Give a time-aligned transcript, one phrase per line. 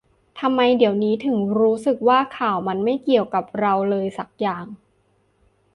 [0.39, 4.65] ทำไมเดี๋ยวนี้ถึงรู้สึกว่าข่าวมันไม่เกี่ยวกับเราเลยสักอย่าง